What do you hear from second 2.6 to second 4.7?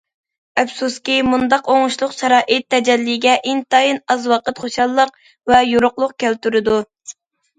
تەجەللىگە ئىنتايىن ئاز ۋاقىت